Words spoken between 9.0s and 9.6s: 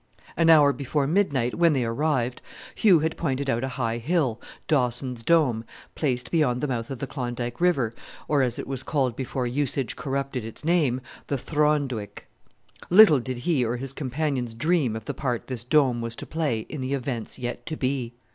before